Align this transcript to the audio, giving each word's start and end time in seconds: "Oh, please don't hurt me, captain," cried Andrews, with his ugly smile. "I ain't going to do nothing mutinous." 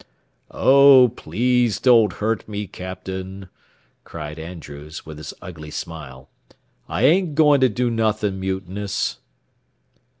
"Oh, 0.49 1.09
please 1.15 1.79
don't 1.79 2.13
hurt 2.13 2.49
me, 2.49 2.65
captain," 2.65 3.49
cried 4.03 4.39
Andrews, 4.39 5.05
with 5.05 5.19
his 5.19 5.31
ugly 5.43 5.69
smile. 5.69 6.27
"I 6.89 7.03
ain't 7.03 7.35
going 7.35 7.61
to 7.61 7.69
do 7.69 7.91
nothing 7.91 8.39
mutinous." 8.39 9.19